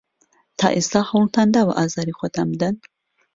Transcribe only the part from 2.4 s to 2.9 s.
بدەن؟